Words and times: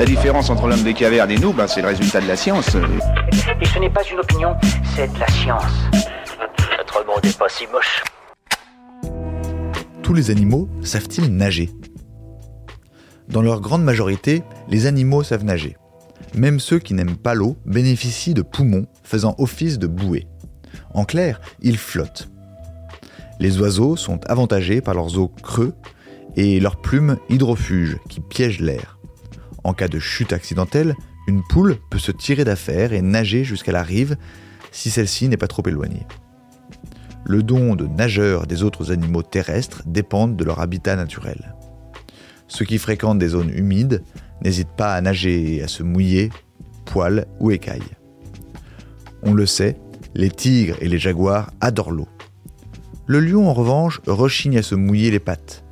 La 0.00 0.06
différence 0.06 0.48
entre 0.48 0.66
l'homme 0.66 0.82
des 0.82 0.94
cavernes 0.94 1.30
et 1.30 1.36
nous, 1.36 1.52
ben, 1.52 1.66
c'est 1.66 1.82
le 1.82 1.88
résultat 1.88 2.22
de 2.22 2.26
la 2.26 2.34
science. 2.34 2.74
Et 3.60 3.66
ce 3.66 3.78
n'est 3.78 3.90
pas 3.90 4.00
une 4.10 4.18
opinion, 4.18 4.56
c'est 4.96 5.12
de 5.12 5.18
la 5.18 5.26
science. 5.28 5.62
Notre 6.78 7.06
monde 7.06 7.22
n'est 7.22 7.34
pas 7.34 7.50
si 7.50 7.66
moche. 7.66 8.02
Tous 10.02 10.14
les 10.14 10.30
animaux 10.30 10.70
savent-ils 10.80 11.30
nager? 11.30 11.68
Dans 13.28 13.42
leur 13.42 13.60
grande 13.60 13.84
majorité, 13.84 14.42
les 14.70 14.86
animaux 14.86 15.22
savent 15.22 15.44
nager. 15.44 15.76
Même 16.34 16.60
ceux 16.60 16.78
qui 16.78 16.94
n'aiment 16.94 17.18
pas 17.18 17.34
l'eau 17.34 17.58
bénéficient 17.66 18.32
de 18.32 18.40
poumons 18.40 18.86
faisant 19.04 19.34
office 19.36 19.78
de 19.78 19.86
bouée. 19.86 20.26
En 20.94 21.04
clair, 21.04 21.42
ils 21.60 21.76
flottent. 21.76 22.30
Les 23.38 23.60
oiseaux 23.60 23.96
sont 23.96 24.20
avantagés 24.30 24.80
par 24.80 24.94
leurs 24.94 25.18
os 25.18 25.28
creux 25.42 25.74
et 26.36 26.58
leurs 26.58 26.80
plumes 26.80 27.18
hydrofuges 27.28 27.98
qui 28.08 28.20
piègent 28.20 28.60
l'air. 28.60 28.96
En 29.64 29.74
cas 29.74 29.88
de 29.88 29.98
chute 29.98 30.32
accidentelle, 30.32 30.96
une 31.26 31.42
poule 31.42 31.76
peut 31.90 31.98
se 31.98 32.12
tirer 32.12 32.44
d'affaire 32.44 32.92
et 32.92 33.02
nager 33.02 33.44
jusqu'à 33.44 33.72
la 33.72 33.82
rive 33.82 34.16
si 34.72 34.90
celle-ci 34.90 35.28
n'est 35.28 35.36
pas 35.36 35.48
trop 35.48 35.66
éloignée. 35.66 36.06
Le 37.24 37.42
don 37.42 37.74
de 37.74 37.86
nageurs 37.86 38.46
des 38.46 38.62
autres 38.62 38.92
animaux 38.92 39.22
terrestres 39.22 39.82
dépend 39.86 40.26
de 40.28 40.44
leur 40.44 40.60
habitat 40.60 40.96
naturel. 40.96 41.54
Ceux 42.48 42.64
qui 42.64 42.78
fréquentent 42.78 43.18
des 43.18 43.28
zones 43.28 43.50
humides 43.50 44.02
n'hésitent 44.42 44.76
pas 44.76 44.94
à 44.94 45.00
nager 45.00 45.56
et 45.56 45.62
à 45.62 45.68
se 45.68 45.82
mouiller, 45.82 46.30
poils 46.86 47.26
ou 47.38 47.50
écailles. 47.50 47.82
On 49.22 49.34
le 49.34 49.46
sait, 49.46 49.76
les 50.14 50.30
tigres 50.30 50.76
et 50.80 50.88
les 50.88 50.98
jaguars 50.98 51.50
adorent 51.60 51.92
l'eau. 51.92 52.08
Le 53.06 53.20
lion, 53.20 53.48
en 53.48 53.52
revanche, 53.52 54.00
rechigne 54.06 54.58
à 54.58 54.62
se 54.62 54.74
mouiller 54.74 55.10
les 55.10 55.20
pattes. 55.20 55.64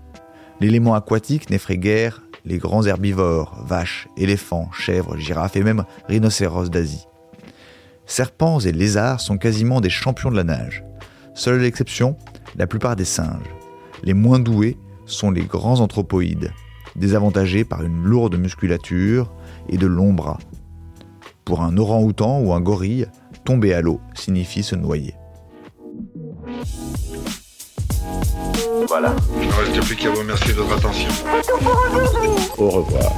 L'élément 0.61 0.95
aquatique 0.95 1.51
n'effraie 1.51 1.79
guère 1.79 2.23
les 2.45 2.59
grands 2.59 2.85
herbivores, 2.85 3.65
vaches, 3.67 4.09
éléphants, 4.17 4.71
chèvres, 4.73 5.17
girafes 5.17 5.57
et 5.57 5.63
même 5.63 5.85
rhinocéros 6.09 6.71
d'Asie. 6.71 7.07
Serpents 8.07 8.61
et 8.61 8.73
lézards 8.73 9.21
sont 9.21 9.37
quasiment 9.37 9.81
des 9.81 9.91
champions 9.91 10.31
de 10.31 10.37
la 10.37 10.45
nage. 10.45 10.85
Seule 11.35 11.61
l'exception, 11.61 12.17
la 12.57 12.67
plupart 12.67 12.97
des 12.97 13.05
singes. 13.05 13.55
Les 14.03 14.15
moins 14.15 14.39
doués 14.39 14.79
sont 15.07 15.31
les 15.31 15.45
grands 15.45 15.81
anthropoïdes, 15.81 16.53
désavantagés 16.97 17.65
par 17.65 17.83
une 17.83 18.05
lourde 18.05 18.37
musculature 18.37 19.33
et 19.69 19.77
de 19.77 19.87
longs 19.87 20.13
bras. 20.13 20.39
Pour 21.45 21.63
un 21.63 21.77
orang-outan 21.77 22.41
ou 22.41 22.53
un 22.53 22.61
gorille, 22.61 23.07
tomber 23.45 23.73
à 23.75 23.81
l'eau 23.81 24.01
signifie 24.15 24.63
se 24.63 24.75
noyer. 24.75 25.15
Voilà. 28.89 29.15
Il 29.41 29.49
ne 29.49 29.53
reste 29.53 29.87
plus 29.87 29.97
qu'à 29.97 30.11
vous 30.11 30.19
remercier 30.19 30.53
de 30.53 30.61
votre 30.61 30.77
attention. 30.77 31.09
Au 32.57 32.71
revoir. 32.71 33.13